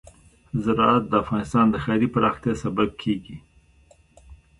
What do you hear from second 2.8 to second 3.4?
کېږي.